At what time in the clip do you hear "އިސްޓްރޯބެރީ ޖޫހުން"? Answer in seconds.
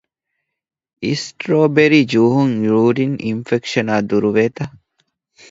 1.03-2.55